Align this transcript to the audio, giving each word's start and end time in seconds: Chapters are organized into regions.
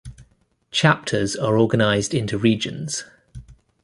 Chapters 0.71 1.35
are 1.35 1.55
organized 1.59 2.15
into 2.15 2.35
regions. 2.39 3.03